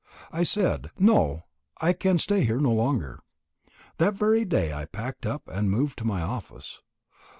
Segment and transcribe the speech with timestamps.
[0.31, 1.45] I said; "No,
[1.79, 3.19] I can stay here no longer."
[3.99, 6.81] That very day I packed up, and moved to my office.